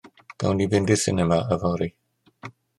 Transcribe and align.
Gawn 0.43 0.57
ni 0.61 0.67
fynd 0.71 0.93
i'r 0.95 1.01
sinema 1.03 1.39
yfory? 1.59 1.93